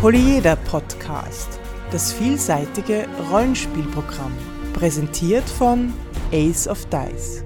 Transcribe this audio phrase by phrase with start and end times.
[0.00, 1.58] Polyeder Podcast,
[1.90, 4.32] das vielseitige Rollenspielprogramm,
[4.72, 5.92] präsentiert von
[6.30, 7.42] Ace of Dice.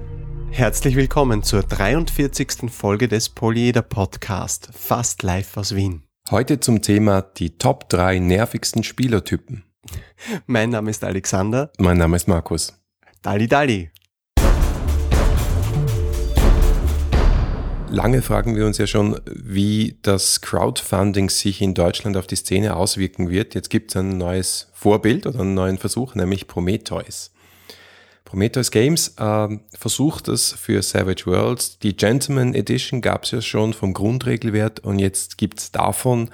[0.51, 2.69] Herzlich willkommen zur 43.
[2.69, 6.03] Folge des Polyeder Podcast, fast live aus Wien.
[6.29, 9.63] Heute zum Thema die Top 3 nervigsten Spielertypen.
[10.45, 11.71] Mein Name ist Alexander.
[11.79, 12.79] Mein Name ist Markus.
[13.23, 13.89] Dali Dali.
[17.93, 22.75] Lange fragen wir uns ja schon, wie das Crowdfunding sich in Deutschland auf die Szene
[22.75, 23.53] auswirken wird.
[23.53, 27.31] Jetzt gibt es ein neues Vorbild oder einen neuen Versuch, nämlich Prometheus.
[28.25, 29.47] Prometheus Games äh,
[29.77, 31.77] versucht es für Savage Worlds.
[31.77, 36.31] Die Gentleman Edition gab es ja schon vom Grundregelwert und jetzt gibt es davon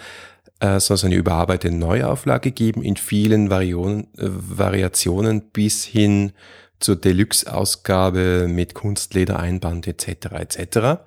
[0.61, 6.31] äh, soll es eine überarbeitete Neuauflage geben in vielen Variationen, äh, Variationen bis hin
[6.79, 10.07] zur Deluxe-Ausgabe mit Kunstledereinband etc.
[10.35, 11.01] etc.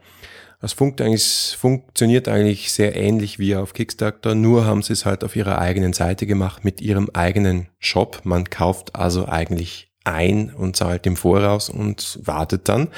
[0.62, 5.58] Eigentlich, funktioniert eigentlich sehr ähnlich wie auf Kickstarter, nur haben sie es halt auf ihrer
[5.58, 8.20] eigenen Seite gemacht mit ihrem eigenen Shop.
[8.24, 12.88] Man kauft also eigentlich ein und zahlt im Voraus und wartet dann.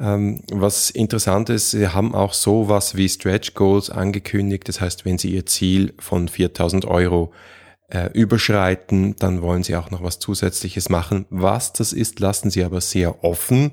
[0.00, 4.68] Ähm, was interessant ist, sie haben auch sowas wie Stretch Goals angekündigt.
[4.68, 7.32] Das heißt, wenn sie ihr Ziel von 4000 Euro
[7.88, 11.26] äh, überschreiten, dann wollen sie auch noch was Zusätzliches machen.
[11.30, 13.72] Was das ist, lassen sie aber sehr offen.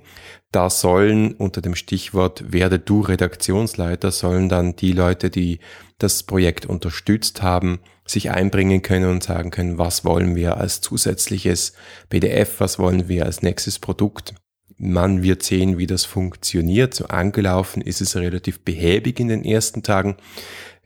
[0.51, 5.59] Da sollen unter dem Stichwort werde du Redaktionsleiter, sollen dann die Leute, die
[5.97, 11.73] das Projekt unterstützt haben, sich einbringen können und sagen können, was wollen wir als zusätzliches
[12.09, 14.35] PDF, was wollen wir als nächstes Produkt.
[14.77, 16.93] Man wird sehen, wie das funktioniert.
[16.93, 20.17] So angelaufen ist es relativ behäbig in den ersten Tagen.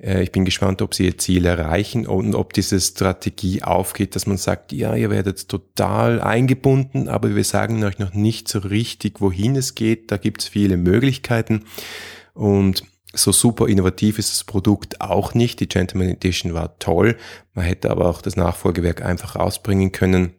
[0.01, 4.25] Äh, ich bin gespannt, ob sie ihr Ziel erreichen und ob diese Strategie aufgeht, dass
[4.25, 9.21] man sagt, ja, ihr werdet total eingebunden, aber wir sagen euch noch nicht so richtig,
[9.21, 10.11] wohin es geht.
[10.11, 11.65] Da gibt es viele Möglichkeiten
[12.33, 15.59] und so super innovativ ist das Produkt auch nicht.
[15.59, 17.17] Die Gentleman Edition war toll.
[17.55, 20.33] Man hätte aber auch das Nachfolgewerk einfach rausbringen können.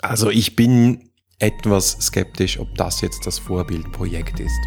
[0.00, 4.60] Also ich bin etwas skeptisch, ob das jetzt das Vorbildprojekt ist.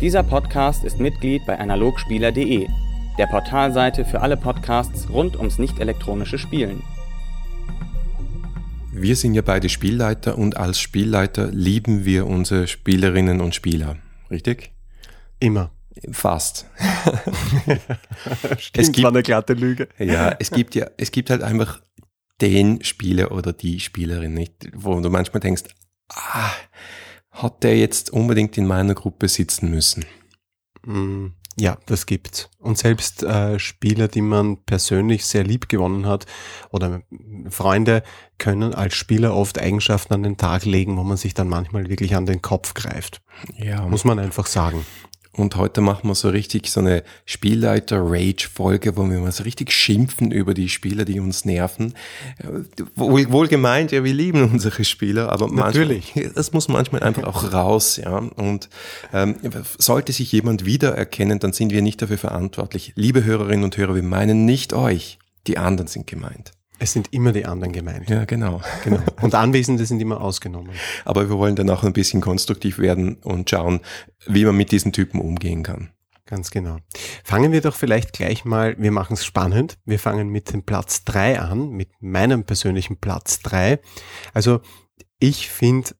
[0.00, 2.68] Dieser Podcast ist Mitglied bei analogspieler.de
[3.18, 6.82] der Portalseite für alle Podcasts rund ums nicht elektronische Spielen.
[8.92, 13.96] Wir sind ja beide Spielleiter und als Spielleiter lieben wir unsere Spielerinnen und Spieler,
[14.30, 14.72] richtig?
[15.38, 15.70] Immer.
[16.10, 16.66] Fast.
[18.58, 19.88] Stimmt, es gibt, war eine glatte Lüge.
[19.98, 21.80] Ja, es gibt ja, es gibt halt einfach
[22.42, 25.64] den Spieler oder die Spielerin, nicht, wo du manchmal denkst,
[26.10, 26.50] ah,
[27.30, 30.04] hat der jetzt unbedingt in meiner Gruppe sitzen müssen?
[30.84, 31.28] Mm,
[31.58, 32.50] ja, das gibt's.
[32.58, 36.26] Und selbst äh, Spieler, die man persönlich sehr lieb gewonnen hat
[36.70, 37.00] oder
[37.48, 38.02] Freunde
[38.38, 42.14] können als Spieler oft Eigenschaften an den Tag legen, wo man sich dann manchmal wirklich
[42.14, 43.22] an den Kopf greift.
[43.56, 43.86] Ja.
[43.86, 44.84] Muss man einfach sagen.
[45.36, 50.30] Und heute machen wir so richtig so eine Spielleiter-Rage-Folge, wo wir mal so richtig schimpfen
[50.30, 51.92] über die Spieler, die uns nerven.
[52.94, 56.12] Wohl, wohl gemeint, ja, wir lieben unsere Spieler, aber Natürlich.
[56.14, 58.16] manchmal, das muss manchmal einfach auch raus, ja.
[58.16, 58.70] Und
[59.12, 59.36] ähm,
[59.78, 62.92] sollte sich jemand wiedererkennen, dann sind wir nicht dafür verantwortlich.
[62.96, 65.18] Liebe Hörerinnen und Hörer, wir meinen nicht euch.
[65.46, 66.55] Die anderen sind gemeint.
[66.78, 68.08] Es sind immer die anderen gemeint.
[68.10, 68.60] Ja, genau.
[68.84, 69.00] genau.
[69.22, 70.72] Und Anwesende sind immer ausgenommen.
[71.04, 73.80] Aber wir wollen dann auch ein bisschen konstruktiv werden und schauen,
[74.26, 75.90] wie man mit diesen Typen umgehen kann.
[76.26, 76.78] Ganz genau.
[77.24, 79.78] Fangen wir doch vielleicht gleich mal, wir machen es spannend.
[79.84, 83.78] Wir fangen mit dem Platz drei an, mit meinem persönlichen Platz drei.
[84.34, 84.60] Also
[85.18, 85.90] ich finde,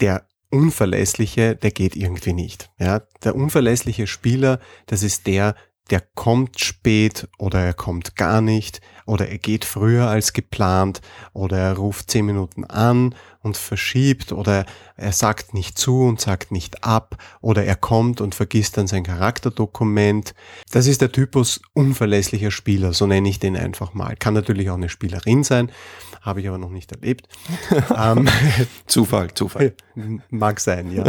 [0.00, 2.70] der unverlässliche, der geht irgendwie nicht.
[2.78, 5.56] Ja, der unverlässliche Spieler, das ist der,
[5.90, 11.00] der kommt spät oder er kommt gar nicht oder er geht früher als geplant
[11.32, 14.66] oder er ruft zehn Minuten an und verschiebt oder
[14.96, 19.02] er sagt nicht zu und sagt nicht ab oder er kommt und vergisst dann sein
[19.02, 20.32] Charakterdokument.
[20.70, 24.14] Das ist der Typus unverlässlicher Spieler, so nenne ich den einfach mal.
[24.14, 25.72] Kann natürlich auch eine Spielerin sein,
[26.20, 27.26] habe ich aber noch nicht erlebt.
[27.96, 28.28] ähm,
[28.86, 29.74] Zufall, Zufall.
[30.30, 31.02] Mag sein, ja.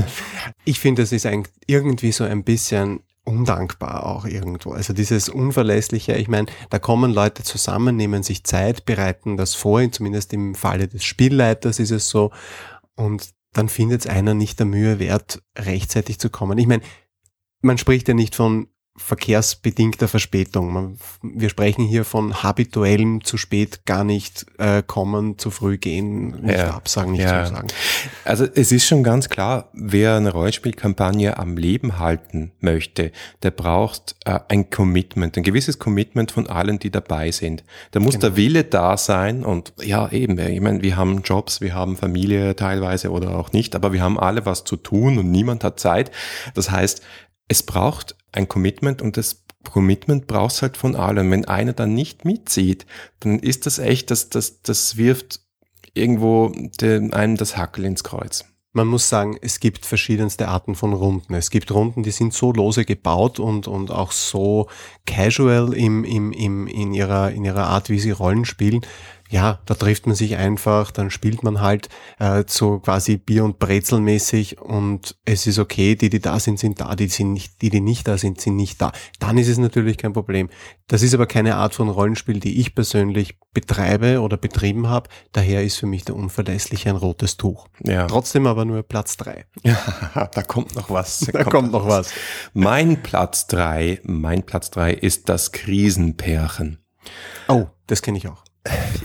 [0.65, 4.71] Ich finde, das ist eigentlich irgendwie so ein bisschen undankbar auch irgendwo.
[4.71, 9.91] Also dieses Unverlässliche, ich meine, da kommen Leute zusammen, nehmen sich Zeit, bereiten das vor,
[9.91, 12.31] zumindest im Falle des Spielleiters ist es so,
[12.95, 16.57] und dann findet es einer nicht der Mühe wert, rechtzeitig zu kommen.
[16.57, 16.83] Ich meine,
[17.61, 18.67] man spricht ja nicht von
[19.01, 20.97] verkehrsbedingter Verspätung.
[21.21, 26.57] Wir sprechen hier von habituellem zu spät gar nicht äh, kommen, zu früh gehen, nicht
[26.57, 27.45] ja, absagen, nicht ja.
[27.45, 27.67] zusagen.
[28.23, 33.11] Also es ist schon ganz klar, wer eine Rollenspielkampagne am Leben halten möchte,
[33.43, 37.63] der braucht äh, ein Commitment, ein gewisses Commitment von allen, die dabei sind.
[37.91, 38.27] Da muss genau.
[38.27, 42.55] der Wille da sein und ja eben, ich meine, wir haben Jobs, wir haben Familie
[42.55, 46.11] teilweise oder auch nicht, aber wir haben alle was zu tun und niemand hat Zeit.
[46.53, 47.01] Das heißt,
[47.51, 51.29] es braucht ein Commitment und es Commitment brauchst halt von allen.
[51.29, 52.85] Wenn einer dann nicht mitzieht,
[53.19, 55.41] dann ist das echt, das, das, das wirft
[55.93, 58.45] irgendwo den, einem das Hackel ins Kreuz.
[58.71, 61.33] Man muss sagen, es gibt verschiedenste Arten von Runden.
[61.33, 64.67] Es gibt Runden, die sind so lose gebaut und, und auch so
[65.05, 68.79] casual im, im, im, in, ihrer, in ihrer Art, wie sie Rollen spielen,
[69.31, 71.87] ja, da trifft man sich einfach, dann spielt man halt
[72.19, 76.81] äh, so quasi Bier- und Brezelmäßig und es ist okay, die, die da sind, sind
[76.81, 78.91] da, die, sind nicht, die, die nicht da sind, sind nicht da.
[79.19, 80.49] Dann ist es natürlich kein Problem.
[80.87, 85.09] Das ist aber keine Art von Rollenspiel, die ich persönlich betreibe oder betrieben habe.
[85.31, 87.69] Daher ist für mich der Unverlässliche ein rotes Tuch.
[87.85, 88.07] Ja.
[88.07, 89.45] Trotzdem aber nur Platz drei.
[89.63, 91.19] Ja, da kommt noch was.
[91.31, 92.11] Da, da kommt, kommt noch was.
[92.53, 96.79] Mein Platz drei, mein Platz drei ist das Krisenpärchen.
[97.47, 98.43] Oh, das kenne ich auch.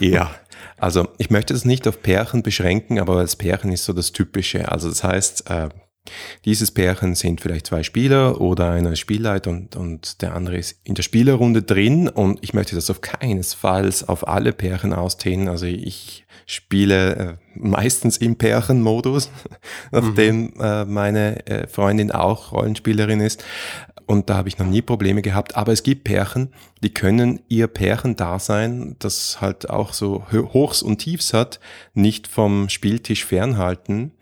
[0.00, 0.34] Ja,
[0.76, 4.70] also ich möchte es nicht auf Pärchen beschränken, aber das Pärchen ist so das Typische.
[4.70, 5.68] Also das heißt, äh,
[6.44, 10.94] dieses Pärchen sind vielleicht zwei Spieler oder einer Spielleiter und, und der andere ist in
[10.94, 15.48] der Spielerrunde drin und ich möchte das auf keinesfalls auf alle Pärchen ausdehnen.
[15.48, 19.30] Also ich spiele äh, meistens im Pärchenmodus,
[19.90, 20.60] nachdem mhm.
[20.60, 23.42] äh, meine äh, Freundin auch Rollenspielerin ist
[24.06, 25.56] und da habe ich noch nie Probleme gehabt.
[25.56, 26.52] Aber es gibt Pärchen,
[26.82, 31.60] die können ihr Pärchen-Dasein, das halt auch so Hochs und Tiefs hat,
[31.92, 34.12] nicht vom Spieltisch fernhalten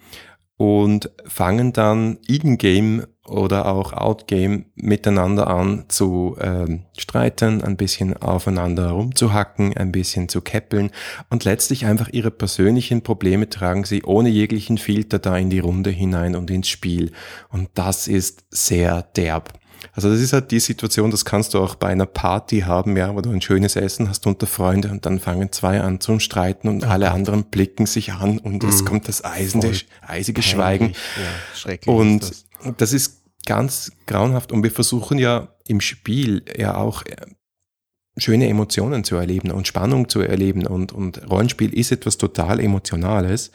[0.56, 8.90] und fangen dann in-game oder auch out-game miteinander an zu äh, streiten, ein bisschen aufeinander
[8.90, 10.90] rumzuhacken, ein bisschen zu keppeln
[11.30, 15.90] und letztlich einfach ihre persönlichen Probleme tragen sie ohne jeglichen Filter da in die Runde
[15.90, 17.12] hinein und ins Spiel.
[17.48, 19.54] Und das ist sehr derb.
[19.92, 23.14] Also das ist halt die Situation, das kannst du auch bei einer Party haben, ja,
[23.14, 26.68] wo du ein schönes Essen hast unter Freunde und dann fangen zwei an zu streiten
[26.68, 28.68] und alle anderen blicken sich an und mhm.
[28.68, 29.72] es kommt das eisende,
[30.02, 30.50] eisige peinlich.
[30.50, 30.86] Schweigen.
[30.88, 32.44] Ja, schrecklich und das.
[32.76, 37.16] das ist ganz grauenhaft und wir versuchen ja im Spiel ja auch äh,
[38.16, 43.50] schöne Emotionen zu erleben und Spannung zu erleben und, und Rollenspiel ist etwas total Emotionales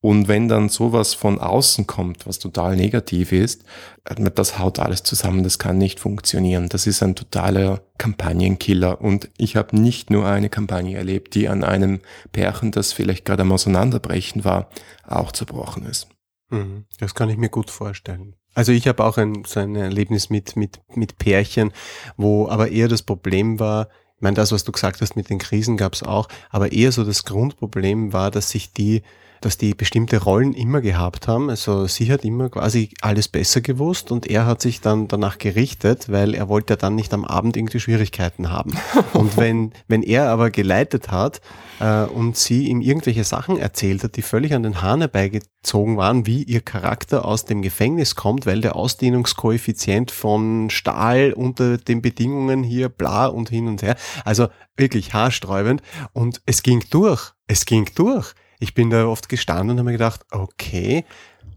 [0.00, 3.64] und wenn dann sowas von außen kommt, was total negativ ist,
[4.04, 6.68] das haut alles zusammen, das kann nicht funktionieren.
[6.68, 9.00] Das ist ein totaler Kampagnenkiller.
[9.00, 12.00] Und ich habe nicht nur eine Kampagne erlebt, die an einem
[12.30, 14.70] Pärchen, das vielleicht gerade am Auseinanderbrechen war,
[15.04, 16.06] auch zerbrochen ist.
[16.50, 16.84] Mhm.
[17.00, 18.36] Das kann ich mir gut vorstellen.
[18.54, 21.72] Also ich habe auch ein, so ein Erlebnis mit, mit, mit Pärchen,
[22.16, 25.38] wo aber eher das Problem war, ich meine, das, was du gesagt hast mit den
[25.38, 29.02] Krisen gab es auch, aber eher so das Grundproblem war, dass sich die
[29.40, 31.50] dass die bestimmte Rollen immer gehabt haben.
[31.50, 36.10] Also sie hat immer quasi alles besser gewusst und er hat sich dann danach gerichtet,
[36.10, 38.72] weil er wollte dann nicht am Abend irgendwie Schwierigkeiten haben.
[39.12, 41.40] Und wenn, wenn er aber geleitet hat
[41.80, 46.26] äh, und sie ihm irgendwelche Sachen erzählt hat, die völlig an den Hahn herbeigezogen waren,
[46.26, 52.62] wie ihr Charakter aus dem Gefängnis kommt, weil der Ausdehnungskoeffizient von Stahl unter den Bedingungen
[52.62, 53.96] hier bla und hin und her.
[54.24, 55.82] Also wirklich haarsträubend.
[56.12, 57.32] Und es ging durch.
[57.46, 61.04] Es ging durch ich bin da oft gestanden und habe mir gedacht, okay,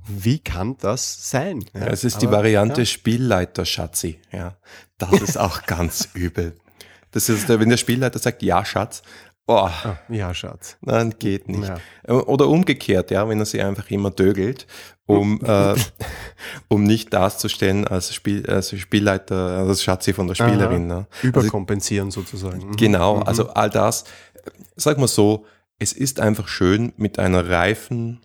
[0.08, 1.64] wie kann das sein?
[1.74, 2.86] Ja, es ist aber, die Variante ja.
[2.86, 4.20] Spielleiter Schatzi.
[4.32, 4.58] Ja,
[4.98, 6.58] das ist auch ganz übel.
[7.12, 9.04] Das ist, wenn der Spielleiter sagt, ja, Schatz,
[9.48, 9.70] Oh,
[10.08, 10.78] ja, Schatz.
[10.82, 11.68] Nein, geht nicht.
[12.08, 12.14] Ja.
[12.14, 14.68] Oder umgekehrt, ja, wenn er sie einfach immer dögelt,
[15.08, 15.76] um, äh,
[16.70, 20.88] um nicht darzustellen als, Spiel, als Spielleiter, als Schatzi von der Spielerin.
[20.88, 21.08] Ne?
[21.22, 22.68] Überkompensieren also, sozusagen.
[22.68, 22.78] Mhm.
[22.78, 23.24] Genau, mhm.
[23.24, 24.06] also all das,
[24.76, 25.46] sag mal so,
[25.82, 28.20] es ist einfach schön, mit einer reifen,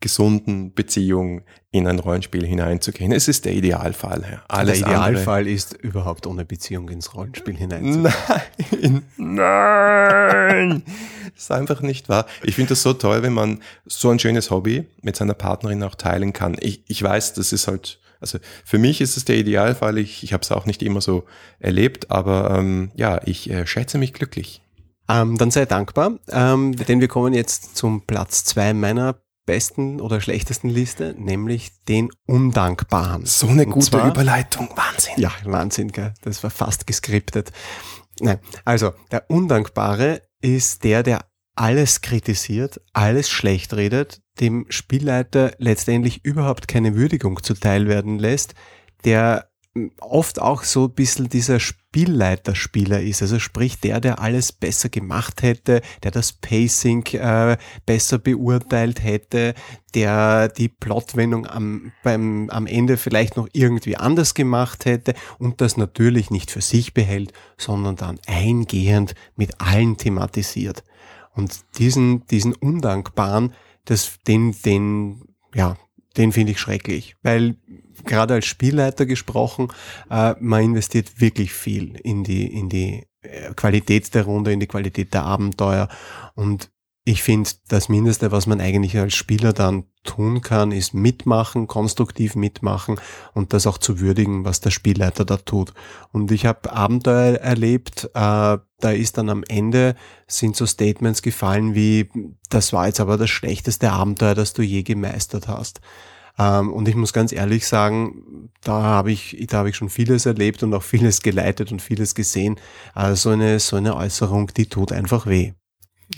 [0.00, 3.12] gesunden Beziehung in ein Rollenspiel hineinzugehen.
[3.12, 4.22] Es ist der Idealfall.
[4.22, 4.42] Ja.
[4.48, 5.54] Alles der Idealfall andere.
[5.54, 9.02] ist überhaupt ohne Beziehung ins Rollenspiel hineinzugehen.
[9.18, 10.82] Nein, nein,
[11.34, 12.24] das ist einfach nicht wahr.
[12.42, 15.96] Ich finde das so toll, wenn man so ein schönes Hobby mit seiner Partnerin auch
[15.96, 16.56] teilen kann.
[16.60, 19.98] Ich, ich weiß, das ist halt, also für mich ist es der Idealfall.
[19.98, 21.24] Ich, ich habe es auch nicht immer so
[21.58, 24.62] erlebt, aber ähm, ja, ich äh, schätze mich glücklich.
[25.08, 30.20] Ähm, dann sei dankbar, ähm, denn wir kommen jetzt zum Platz zwei meiner besten oder
[30.20, 33.24] schlechtesten Liste, nämlich den Undankbaren.
[33.24, 35.14] So eine gute zwar, Überleitung, Wahnsinn.
[35.16, 36.12] Ja, Wahnsinn, gell?
[36.22, 37.52] das war fast geskriptet.
[38.20, 46.24] Nein, also der Undankbare ist der, der alles kritisiert, alles schlecht redet, dem Spielleiter letztendlich
[46.24, 48.54] überhaupt keine Würdigung zuteil werden lässt,
[49.04, 49.48] der
[50.00, 53.22] oft auch so ein bisschen dieser Spielleiterspieler ist.
[53.22, 59.54] Also sprich der, der alles besser gemacht hätte, der das Pacing äh, besser beurteilt hätte,
[59.94, 65.76] der die Plotwendung am, beim, am Ende vielleicht noch irgendwie anders gemacht hätte und das
[65.76, 70.84] natürlich nicht für sich behält, sondern dann eingehend mit allen thematisiert.
[71.34, 73.52] Und diesen, diesen undankbaren,
[73.84, 75.22] das, den, den,
[75.54, 75.76] ja,
[76.16, 77.56] den finde ich schrecklich, weil
[78.04, 79.68] gerade als Spielleiter gesprochen,
[80.10, 84.66] äh, man investiert wirklich viel in die, in die äh, Qualität der Runde, in die
[84.66, 85.88] Qualität der Abenteuer
[86.34, 86.70] und
[87.08, 92.34] ich finde, das Mindeste, was man eigentlich als Spieler dann tun kann, ist mitmachen, konstruktiv
[92.34, 92.98] mitmachen
[93.32, 95.72] und das auch zu würdigen, was der Spielleiter da tut.
[96.10, 99.94] Und ich habe Abenteuer erlebt, äh, da ist dann am Ende
[100.26, 102.10] sind so Statements gefallen wie,
[102.50, 105.80] das war jetzt aber das schlechteste Abenteuer, das du je gemeistert hast.
[106.38, 110.26] Ähm, und ich muss ganz ehrlich sagen, da habe ich, da habe ich schon vieles
[110.26, 112.56] erlebt und auch vieles geleitet und vieles gesehen.
[112.94, 115.52] Also eine, so eine Äußerung, die tut einfach weh.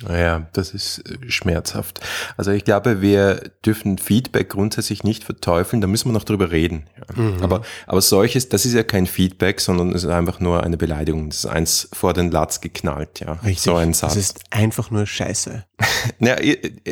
[0.07, 2.01] Ja, das ist äh, schmerzhaft.
[2.37, 6.85] Also ich glaube, wir dürfen Feedback grundsätzlich nicht verteufeln, da müssen wir noch drüber reden.
[7.17, 7.39] Mhm.
[7.43, 11.31] Aber, aber solches, das ist ja kein Feedback, sondern es ist einfach nur eine Beleidigung.
[11.31, 13.33] Das ist eins vor den Latz geknallt, ja.
[13.33, 13.61] Richtig.
[13.61, 14.15] So ein Satz.
[14.15, 15.65] Das ist einfach nur Scheiße.
[16.19, 16.37] ja,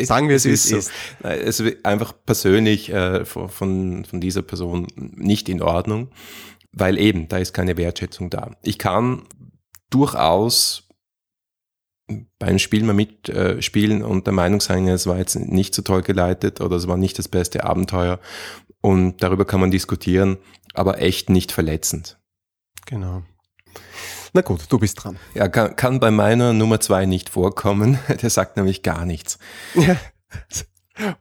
[0.05, 0.69] Sagen wir es ist.
[0.69, 0.79] So.
[1.23, 6.09] Es ist einfach persönlich äh, von, von dieser Person nicht in Ordnung,
[6.73, 8.53] weil eben, da ist keine Wertschätzung da.
[8.63, 9.23] Ich kann
[9.91, 10.86] durchaus
[12.39, 16.61] beim Spiel mal mitspielen und der Meinung sein, es war jetzt nicht so toll geleitet
[16.61, 18.21] oder es war nicht das beste Abenteuer.
[18.81, 20.39] Und darüber kann man diskutieren,
[20.75, 22.19] aber echt nicht verletzend.
[22.87, 23.23] Genau.
[24.33, 25.19] Na gut, du bist dran.
[25.35, 27.99] Ja, kann, kann bei meiner Nummer zwei nicht vorkommen.
[28.23, 29.39] Der sagt nämlich gar nichts.
[29.75, 29.97] Ja.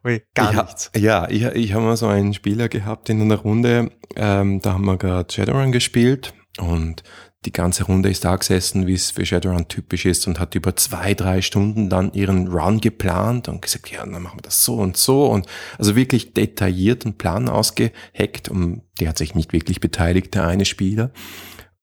[0.03, 0.91] Ui, gar ich nichts.
[0.95, 4.85] ja, ich, ich habe mal so einen Spieler gehabt in einer Runde, ähm, da haben
[4.85, 7.03] wir gerade Shadowrun gespielt und
[7.45, 10.75] die ganze Runde ist da gesessen, wie es für Shadowrun typisch ist und hat über
[10.75, 14.75] zwei, drei Stunden dann ihren Run geplant und gesagt, ja, dann machen wir das so
[14.75, 15.45] und so und
[15.77, 21.11] also wirklich detaillierten Plan ausgeheckt und der hat sich nicht wirklich beteiligt, der eine Spieler.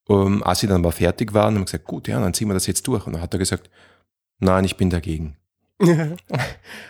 [0.09, 2.49] Um, ähm, als sie dann aber fertig waren, haben wir gesagt, gut, ja, dann ziehen
[2.49, 3.07] wir das jetzt durch.
[3.07, 3.71] Und dann hat er gesagt,
[4.40, 5.37] nein, ich bin dagegen.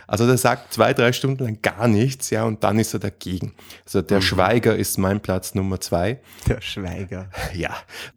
[0.06, 3.54] also der sagt zwei, drei Stunden lang gar nichts, ja, und dann ist er dagegen.
[3.84, 4.22] Also der mhm.
[4.22, 6.20] Schweiger ist mein Platz Nummer zwei.
[6.46, 7.30] Der Schweiger.
[7.54, 7.76] Ja.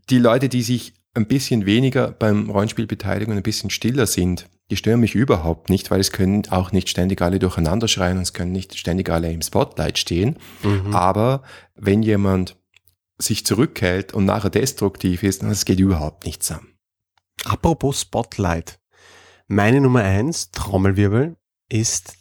[0.09, 4.47] Die Leute, die sich ein bisschen weniger beim Rollenspiel beteiligen und ein bisschen stiller sind,
[4.71, 8.23] die stören mich überhaupt nicht, weil es können auch nicht ständig alle durcheinander schreien und
[8.23, 10.37] es können nicht ständig alle im Spotlight stehen.
[10.63, 10.95] Mhm.
[10.95, 11.43] Aber
[11.75, 12.55] wenn jemand
[13.17, 16.75] sich zurückhält und nachher destruktiv ist, dann das geht überhaupt nicht zusammen.
[17.45, 18.79] Apropos Spotlight.
[19.47, 21.37] Meine Nummer eins, Trommelwirbel,
[21.69, 22.17] ist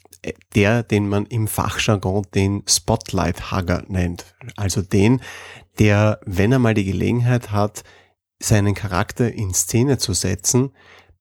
[0.54, 4.34] der, den man im Fachjargon den Spotlight-Hugger nennt.
[4.56, 5.20] Also den,
[5.78, 7.82] der, wenn er mal die Gelegenheit hat,
[8.42, 10.72] seinen Charakter in Szene zu setzen,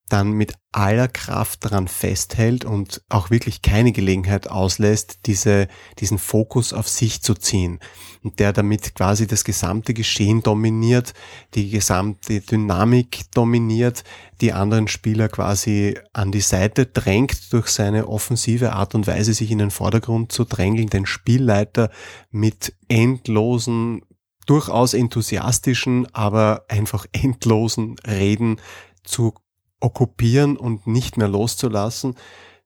[0.09, 5.67] dann mit aller Kraft daran festhält und auch wirklich keine Gelegenheit auslässt, diese,
[5.99, 7.79] diesen Fokus auf sich zu ziehen.
[8.21, 11.13] Und der damit quasi das gesamte Geschehen dominiert,
[11.55, 14.03] die gesamte Dynamik dominiert,
[14.41, 19.51] die anderen Spieler quasi an die Seite drängt durch seine offensive Art und Weise, sich
[19.51, 21.89] in den Vordergrund zu drängeln, den Spielleiter
[22.29, 24.01] mit endlosen
[24.45, 28.59] durchaus enthusiastischen, aber einfach endlosen Reden
[29.03, 29.33] zu
[29.83, 32.15] okkupieren und nicht mehr loszulassen,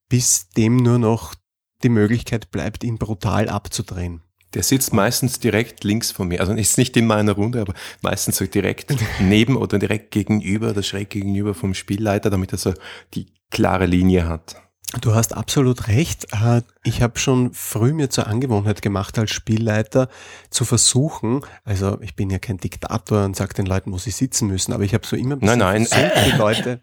[0.09, 1.35] bis dem nur noch
[1.83, 4.21] die Möglichkeit bleibt, ihn brutal abzudrehen.
[4.53, 6.39] Der sitzt meistens direkt links von mir.
[6.39, 10.83] Also ist nicht in meiner Runde, aber meistens so direkt neben oder direkt gegenüber oder
[10.83, 12.73] schräg gegenüber vom Spielleiter, damit er so
[13.13, 14.55] die klare Linie hat.
[15.01, 16.27] Du hast absolut recht.
[16.31, 20.07] Äh, ich habe schon früh mir zur Angewohnheit gemacht, als Spielleiter
[20.49, 24.47] zu versuchen, also ich bin ja kein Diktator und sage den Leuten, wo sie sitzen
[24.47, 25.85] müssen, aber ich habe so immer nein, nein.
[25.85, 26.79] versucht, die Leute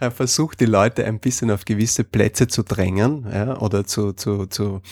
[0.10, 4.82] versucht, die Leute ein bisschen auf gewisse Plätze zu drängen ja, oder zu, zu, zu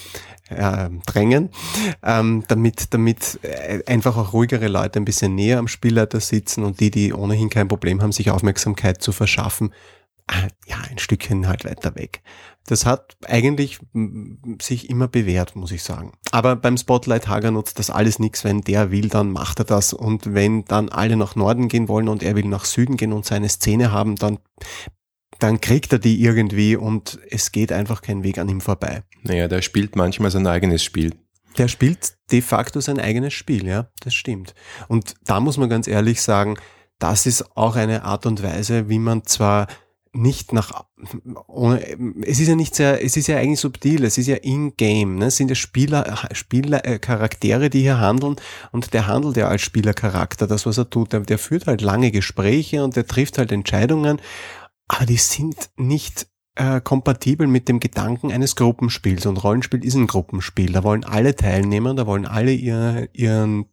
[0.48, 1.50] äh, drängen,
[2.04, 6.78] ähm, damit, damit äh, einfach auch ruhigere Leute ein bisschen näher am Spielleiter sitzen und
[6.78, 9.72] die, die ohnehin kein Problem haben, sich Aufmerksamkeit zu verschaffen,
[10.66, 12.22] ja, ein Stückchen halt weiter weg.
[12.66, 13.80] Das hat eigentlich
[14.60, 16.12] sich immer bewährt, muss ich sagen.
[16.30, 18.44] Aber beim Spotlight Hager nutzt das alles nichts.
[18.44, 19.92] Wenn der will, dann macht er das.
[19.92, 23.24] Und wenn dann alle nach Norden gehen wollen und er will nach Süden gehen und
[23.24, 24.38] seine Szene haben, dann,
[25.40, 29.02] dann kriegt er die irgendwie und es geht einfach kein Weg an ihm vorbei.
[29.22, 31.14] Naja, der spielt manchmal sein eigenes Spiel.
[31.58, 34.54] Der spielt de facto sein eigenes Spiel, ja, das stimmt.
[34.88, 36.56] Und da muss man ganz ehrlich sagen,
[36.98, 39.66] das ist auch eine Art und Weise, wie man zwar
[40.14, 40.84] nicht nach,
[42.22, 45.26] es ist ja nicht sehr, es ist ja eigentlich subtil, es ist ja in-game, ne?
[45.26, 48.36] es sind ja Spieler, Spieler, äh, Charaktere, die hier handeln
[48.72, 52.10] und der handelt ja als Spielercharakter, das was er tut, der, der führt halt lange
[52.10, 54.20] Gespräche und der trifft halt Entscheidungen,
[54.86, 56.26] aber die sind nicht
[56.56, 60.72] äh, kompatibel mit dem Gedanken eines Gruppenspiels und Rollenspiel ist ein Gruppenspiel.
[60.72, 63.66] Da wollen alle teilnehmen, da wollen alle ihr, ihren,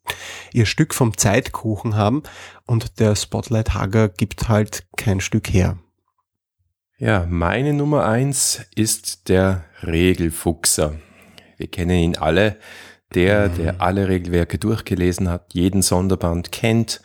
[0.53, 2.23] ihr Stück vom Zeitkuchen haben
[2.65, 5.77] und der Spotlight Hugger gibt halt kein Stück her.
[7.01, 10.95] Ja, meine Nummer eins ist der Regelfuchser.
[11.55, 12.57] Wir kennen ihn alle.
[13.15, 17.01] Der, der alle Regelwerke durchgelesen hat, jeden Sonderband kennt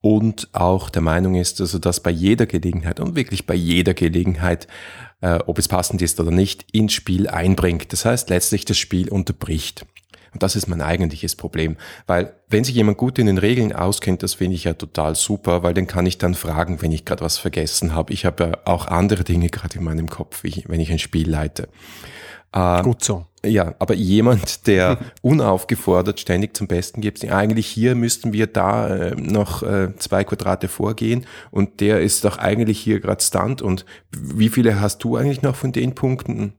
[0.00, 3.94] und auch der Meinung ist, dass er das bei jeder Gelegenheit und wirklich bei jeder
[3.94, 4.68] Gelegenheit,
[5.20, 7.92] äh, ob es passend ist oder nicht, ins Spiel einbringt.
[7.92, 9.84] Das heißt, letztlich das Spiel unterbricht.
[10.32, 11.76] Und das ist mein eigentliches Problem.
[12.06, 15.62] Weil wenn sich jemand gut in den Regeln auskennt, das finde ich ja total super,
[15.62, 18.12] weil den kann ich dann fragen, wenn ich gerade was vergessen habe.
[18.12, 21.68] Ich habe ja auch andere Dinge gerade in meinem Kopf, wenn ich ein Spiel leite.
[22.52, 23.26] Äh, Gut so.
[23.44, 29.14] Ja, aber jemand, der unaufgefordert ständig zum Besten gibt, eigentlich hier müssten wir da äh,
[29.14, 34.48] noch äh, zwei Quadrate vorgehen und der ist doch eigentlich hier gerade Stand und wie
[34.48, 36.54] viele hast du eigentlich noch von den Punkten?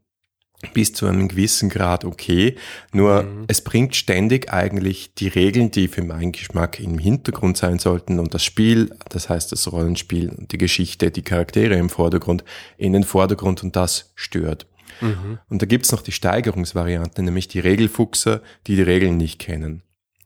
[0.73, 2.55] Bis zu einem gewissen Grad okay.
[2.91, 3.45] Nur mhm.
[3.47, 8.33] es bringt ständig eigentlich die Regeln, die für meinen Geschmack im Hintergrund sein sollten und
[8.33, 12.43] das Spiel, das heißt das Rollenspiel, die Geschichte, die Charaktere im Vordergrund,
[12.77, 14.67] in den Vordergrund und das stört.
[15.01, 15.39] Mhm.
[15.49, 19.83] Und da gibt's noch die Steigerungsvariante, nämlich die Regelfuchser, die die Regeln nicht kennen.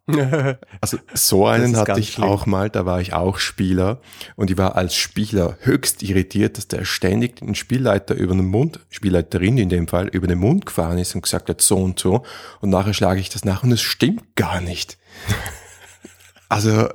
[0.81, 2.27] Also so einen hatte ich schlimm.
[2.27, 4.01] auch mal, da war ich auch Spieler
[4.35, 8.79] und ich war als Spieler höchst irritiert, dass der ständig den Spielleiter über den Mund,
[8.89, 12.23] Spielleiterin in dem Fall, über den Mund gefahren ist und gesagt hat so und so
[12.59, 14.97] und nachher schlage ich das nach und es stimmt gar nicht.
[16.49, 16.87] Also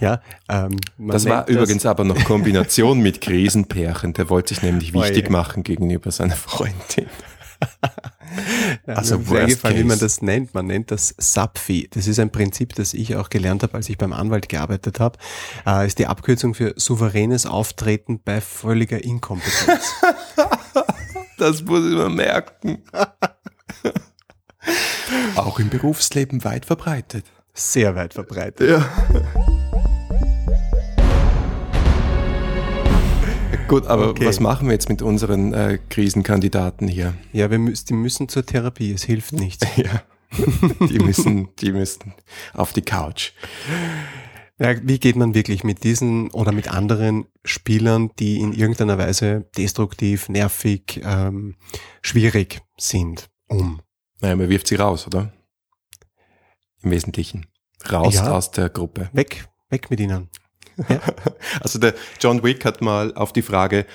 [0.00, 4.12] ja, ähm, das war das übrigens aber noch Kombination mit Krisenpärchen.
[4.12, 7.06] Der wollte sich nämlich wichtig oh machen gegenüber seiner Freundin.
[8.86, 10.54] also sehr gefallen, wie man das nennt.
[10.54, 11.88] Man nennt das SAPFI.
[11.92, 15.18] Das ist ein Prinzip, das ich auch gelernt habe, als ich beim Anwalt gearbeitet habe.
[15.66, 19.94] Äh, ist die Abkürzung für souveränes Auftreten bei völliger Inkompetenz.
[21.38, 22.82] das muss ich mir merken.
[25.36, 27.24] auch im Berufsleben weit verbreitet.
[27.54, 28.70] Sehr weit verbreitet.
[28.70, 28.88] Ja.
[33.68, 34.26] Gut, aber okay.
[34.26, 37.14] was machen wir jetzt mit unseren äh, Krisenkandidaten hier?
[37.32, 39.66] Ja, wir müssen, die müssen zur Therapie, es hilft nichts.
[39.76, 40.02] ja.
[40.88, 42.14] die müssen, die müssen
[42.54, 43.32] auf die Couch.
[44.58, 49.46] Ja, wie geht man wirklich mit diesen oder mit anderen Spielern, die in irgendeiner Weise
[49.56, 51.56] destruktiv, nervig, ähm,
[52.02, 53.80] schwierig sind, um?
[54.20, 55.32] Naja, man wirft sie raus, oder?
[56.82, 57.46] Im Wesentlichen.
[57.90, 59.10] Raus ja, aus der Gruppe.
[59.12, 60.28] Weg, weg mit ihnen.
[60.88, 61.00] Ja.
[61.60, 63.86] Also der John Wick hat mal auf die Frage,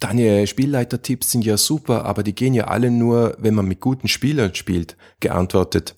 [0.00, 4.08] deine Spielleitertipps sind ja super, aber die gehen ja alle nur, wenn man mit guten
[4.08, 5.96] Spielern spielt, geantwortet.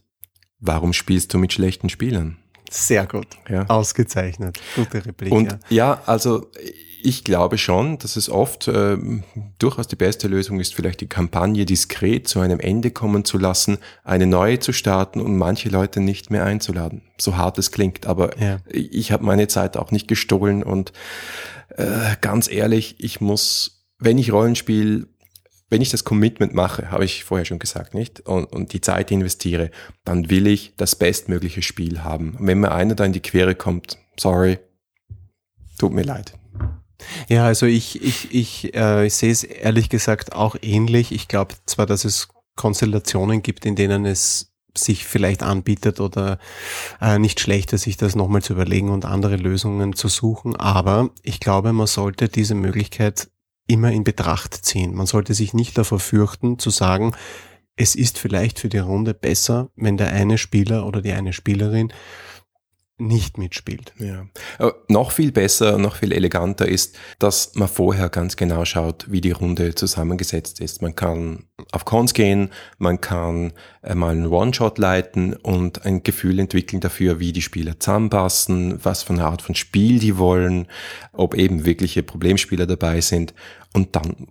[0.60, 2.38] Warum spielst du mit schlechten Spielern?
[2.70, 3.28] Sehr gut.
[3.48, 3.64] Ja.
[3.68, 4.60] Ausgezeichnet.
[4.74, 5.32] Gute Replik.
[5.32, 6.50] Und ja, ja also
[7.00, 8.96] ich glaube schon, dass es oft äh,
[9.58, 13.78] durchaus die beste Lösung ist, vielleicht die Kampagne diskret zu einem Ende kommen zu lassen,
[14.04, 17.02] eine neue zu starten und manche Leute nicht mehr einzuladen.
[17.18, 18.58] So hart es klingt, aber ja.
[18.68, 20.92] ich habe meine Zeit auch nicht gestohlen und
[21.76, 25.08] äh, ganz ehrlich, ich muss, wenn ich Rollenspiel
[25.70, 28.20] wenn ich das Commitment mache, habe ich vorher schon gesagt, nicht?
[28.20, 29.70] Und, und die Zeit investiere,
[30.02, 32.36] dann will ich das bestmögliche Spiel haben.
[32.36, 34.60] Und wenn mir einer da in die Quere kommt, sorry,
[35.78, 36.32] tut mir leid.
[37.28, 41.12] Ja, also ich, ich, ich, äh, ich sehe es ehrlich gesagt auch ähnlich.
[41.12, 46.38] Ich glaube zwar, dass es Konstellationen gibt, in denen es sich vielleicht anbietet oder
[47.00, 50.56] äh, nicht schlechter, sich das nochmal zu überlegen und andere Lösungen zu suchen.
[50.56, 53.28] Aber ich glaube, man sollte diese Möglichkeit
[53.66, 54.94] immer in Betracht ziehen.
[54.94, 57.14] Man sollte sich nicht davor fürchten, zu sagen,
[57.76, 61.92] es ist vielleicht für die Runde besser, wenn der eine Spieler oder die eine Spielerin
[62.98, 63.92] nicht mitspielt.
[63.98, 64.26] Ja.
[64.58, 69.20] Aber noch viel besser, noch viel eleganter ist, dass man vorher ganz genau schaut, wie
[69.20, 70.82] die Runde zusammengesetzt ist.
[70.82, 73.52] Man kann auf Cons gehen, man kann
[73.94, 79.12] mal einen One-Shot leiten und ein Gefühl entwickeln dafür, wie die Spieler zusammenpassen, was für
[79.12, 80.66] eine Art von Spiel die wollen,
[81.12, 83.32] ob eben wirkliche Problemspieler dabei sind
[83.72, 84.28] und dann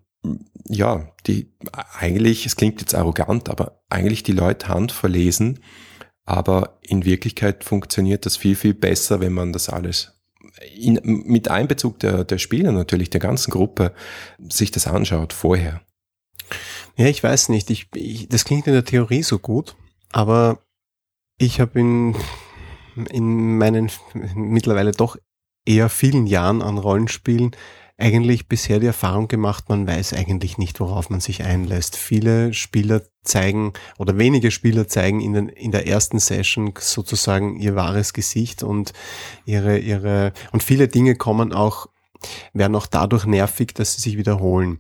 [0.70, 1.54] ja, die
[1.98, 5.60] eigentlich, es klingt jetzt arrogant, aber eigentlich die Leute handverlesen
[6.28, 10.12] aber in Wirklichkeit funktioniert das viel, viel besser, wenn man das alles
[10.76, 13.94] in, mit Einbezug der, der Spieler natürlich, der ganzen Gruppe,
[14.50, 15.82] sich das anschaut vorher.
[16.98, 17.70] Ja, ich weiß nicht.
[17.70, 19.78] Ich, ich, das klingt in der Theorie so gut,
[20.12, 20.60] aber
[21.38, 22.16] ich habe in,
[23.10, 23.90] in meinen
[24.36, 25.16] mittlerweile doch
[25.66, 27.56] eher vielen Jahren an Rollenspielen
[27.98, 31.96] eigentlich bisher die Erfahrung gemacht, man weiß eigentlich nicht, worauf man sich einlässt.
[31.96, 37.76] Viele Spieler zeigen oder wenige Spieler zeigen in, den, in der ersten Session sozusagen ihr
[37.76, 38.94] wahres Gesicht und
[39.46, 41.88] ihre, ihre, und viele Dinge kommen auch,
[42.54, 44.80] werden auch dadurch nervig, dass sie sich wiederholen.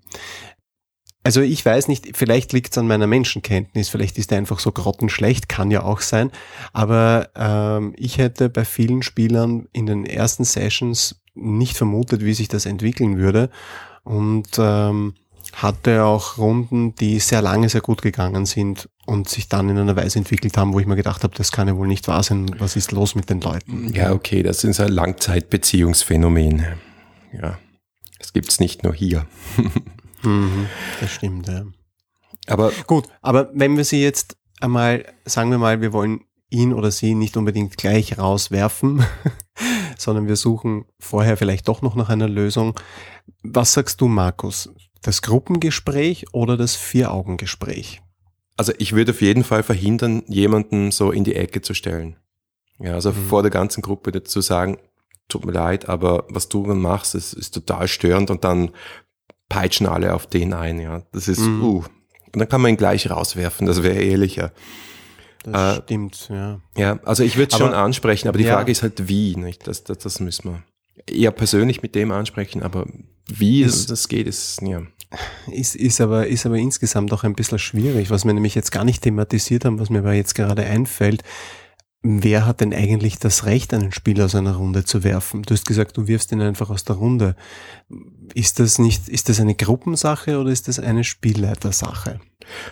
[1.23, 4.71] Also ich weiß nicht, vielleicht liegt es an meiner Menschenkenntnis, vielleicht ist er einfach so
[4.71, 6.31] grottenschlecht, kann ja auch sein.
[6.71, 12.47] Aber ähm, ich hätte bei vielen Spielern in den ersten Sessions nicht vermutet, wie sich
[12.47, 13.49] das entwickeln würde.
[14.03, 15.13] und ähm,
[15.53, 19.95] hatte auch Runden, die sehr lange sehr gut gegangen sind und sich dann in einer
[19.95, 22.51] Weise entwickelt haben, wo ich mir gedacht habe, das kann ja wohl nicht wahr sein.
[22.59, 23.93] Was ist los mit den Leuten?
[23.93, 26.65] Ja, okay, das ist ein Langzeitbeziehungsphänomen.
[27.33, 27.57] Ja,
[28.19, 29.25] das gibt's nicht nur hier.
[30.23, 30.67] mhm,
[30.99, 31.65] das stimmt, ja.
[32.47, 36.91] Aber gut, aber wenn wir sie jetzt einmal, sagen wir mal, wir wollen ihn oder
[36.91, 39.03] sie nicht unbedingt gleich rauswerfen,
[40.01, 42.73] sondern wir suchen vorher vielleicht doch noch nach einer Lösung.
[43.43, 44.69] Was sagst du, Markus?
[45.01, 48.01] Das Gruppengespräch oder das Vier-Augen-Gespräch?
[48.57, 52.17] Also ich würde auf jeden Fall verhindern, jemanden so in die Ecke zu stellen.
[52.79, 53.27] Ja, also mhm.
[53.27, 54.77] vor der ganzen Gruppe zu sagen,
[55.27, 58.71] tut mir leid, aber was du dann machst, ist, ist total störend und dann
[59.49, 61.03] peitschen alle auf den ein, ja.
[61.11, 61.63] Das ist, mhm.
[61.63, 61.83] uh.
[62.33, 64.51] Und dann kann man ihn gleich rauswerfen, das wäre ehrlicher.
[65.43, 66.59] Das äh, stimmt, ja.
[66.75, 68.55] Ja, also ich würde es schon ansprechen, aber die ja.
[68.55, 69.67] Frage ist halt wie, nicht?
[69.67, 70.63] Das, das, das müssen wir
[71.05, 72.85] eher persönlich mit dem ansprechen, aber
[73.27, 74.81] wie es das geht, ist, ja.
[75.49, 78.83] Ist, ist, aber, ist aber insgesamt auch ein bisschen schwierig, was wir nämlich jetzt gar
[78.83, 81.23] nicht thematisiert haben, was mir aber jetzt gerade einfällt.
[82.09, 85.43] Wer hat denn eigentlich das Recht, einen Spieler aus einer Runde zu werfen?
[85.43, 87.35] Du hast gesagt, du wirfst ihn einfach aus der Runde.
[88.33, 92.21] Ist das nicht, ist das eine Gruppensache oder ist das eine Spielleitersache?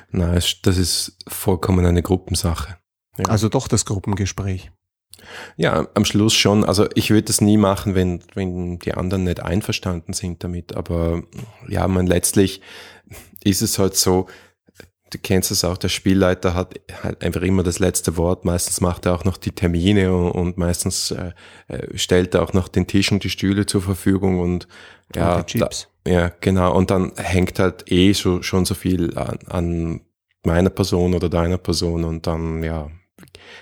[0.10, 2.78] Nein, das ist vollkommen eine Gruppensache.
[3.18, 3.26] Ja.
[3.26, 4.72] Also doch das Gruppengespräch.
[5.58, 6.64] Ja, am Schluss schon.
[6.64, 10.78] Also ich würde das nie machen, wenn, wenn die anderen nicht einverstanden sind damit.
[10.78, 11.24] Aber
[11.68, 12.62] ja, man letztlich
[13.44, 14.28] ist es halt so,
[15.12, 18.46] du kennst es auch, der Spielleiter hat halt einfach immer das letzte Wort.
[18.46, 21.32] Meistens macht er auch noch die Termine und, und meistens äh,
[21.68, 24.68] äh stellt er auch noch den Tisch und die Stühle zur Verfügung und
[25.16, 25.70] ja, da,
[26.08, 26.76] ja, genau.
[26.76, 30.02] Und dann hängt halt eh so, schon so viel an, an
[30.44, 32.90] meiner Person oder deiner Person und dann, ja,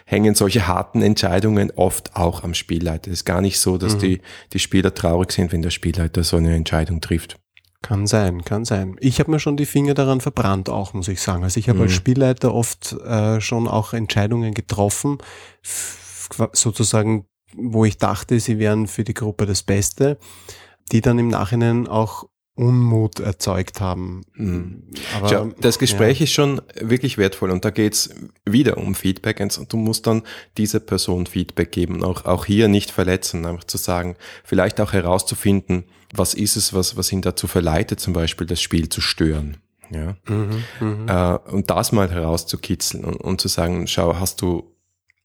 [0.05, 3.11] hängen solche harten Entscheidungen oft auch am Spielleiter.
[3.11, 3.99] Es ist gar nicht so, dass mhm.
[3.99, 4.21] die,
[4.53, 7.37] die Spieler traurig sind, wenn der Spielleiter so eine Entscheidung trifft.
[7.83, 8.95] Kann sein, kann sein.
[9.01, 11.43] Ich habe mir schon die Finger daran verbrannt, auch muss ich sagen.
[11.43, 11.83] Also ich habe mhm.
[11.83, 15.17] als Spielleiter oft äh, schon auch Entscheidungen getroffen,
[16.53, 20.17] sozusagen, wo ich dachte, sie wären für die Gruppe das Beste,
[20.93, 24.21] die dann im Nachhinein auch Unmut erzeugt haben.
[24.35, 24.83] Mhm.
[25.15, 26.25] Aber, Schau, das Gespräch ja.
[26.25, 28.11] ist schon wirklich wertvoll und da geht's
[28.45, 30.21] wieder um Feedback und du musst dann
[30.57, 35.85] dieser Person Feedback geben, auch, auch hier nicht verletzen, einfach zu sagen, vielleicht auch herauszufinden,
[36.13, 39.57] was ist es, was, was ihn dazu verleitet, zum Beispiel das Spiel zu stören.
[39.89, 40.15] Ja?
[40.27, 41.41] Mhm, mh.
[41.47, 44.69] äh, und das mal herauszukitzeln und, und zu sagen, schau, hast du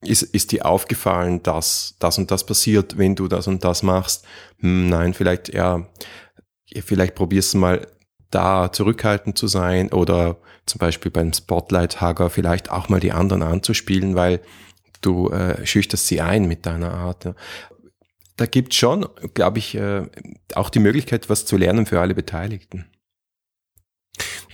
[0.01, 4.25] ist, ist dir aufgefallen, dass das und das passiert, wenn du das und das machst?
[4.61, 5.87] Hm, nein, vielleicht, ja,
[6.83, 7.87] vielleicht probierst du mal
[8.31, 14.15] da zurückhaltend zu sein oder zum Beispiel beim Spotlight-Hager vielleicht auch mal die anderen anzuspielen,
[14.15, 14.41] weil
[15.01, 17.25] du äh, schüchterst sie ein mit deiner Art.
[17.25, 17.35] Ja.
[18.37, 20.07] Da gibt schon, glaube ich, äh,
[20.55, 22.87] auch die Möglichkeit, was zu lernen für alle Beteiligten.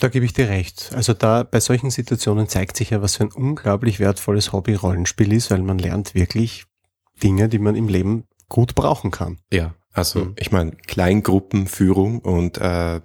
[0.00, 0.90] Da gebe ich dir recht.
[0.94, 5.32] Also da bei solchen Situationen zeigt sich ja, was für ein unglaublich wertvolles Hobby Rollenspiel
[5.32, 6.64] ist, weil man lernt wirklich
[7.22, 9.38] Dinge, die man im Leben gut brauchen kann.
[9.52, 10.34] Ja, also mhm.
[10.38, 13.00] ich meine, Kleingruppenführung und äh,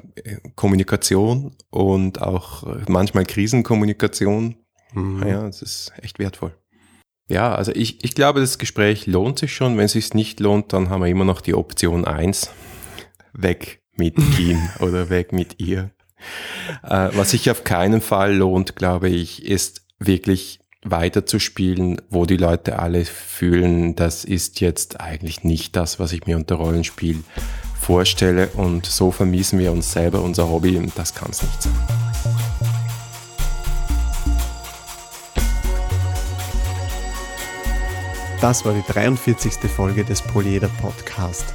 [0.55, 4.55] Kommunikation und auch manchmal Krisenkommunikation.
[4.93, 5.25] Mhm.
[5.25, 6.55] Ja, das ist echt wertvoll.
[7.29, 9.77] Ja, also ich, ich glaube, das Gespräch lohnt sich schon.
[9.77, 12.49] Wenn es sich nicht lohnt, dann haben wir immer noch die Option eins
[13.33, 15.91] Weg mit ihm oder weg mit ihr.
[16.83, 20.59] Äh, was sich auf keinen Fall lohnt, glaube ich, ist wirklich
[20.91, 26.35] weiterzuspielen, wo die Leute alle fühlen, das ist jetzt eigentlich nicht das, was ich mir
[26.35, 27.23] unter Rollenspiel
[27.79, 31.73] vorstelle und so vermiesen wir uns selber unser Hobby und das kann es nicht sein.
[38.41, 39.53] Das war die 43.
[39.69, 41.53] Folge des Polyeder Podcast.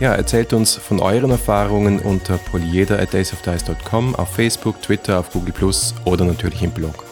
[0.00, 5.52] Ja, erzählt uns von euren Erfahrungen unter polyeder at daysofdice.com, auf Facebook, Twitter, auf Google
[5.52, 7.11] Plus oder natürlich im Blog.